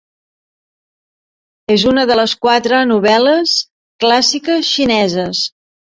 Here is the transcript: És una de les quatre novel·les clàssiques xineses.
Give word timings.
És 1.75 1.85
una 1.93 2.07
de 2.13 2.17
les 2.21 2.35
quatre 2.47 2.81
novel·les 2.95 3.57
clàssiques 4.07 4.77
xineses. 4.77 5.49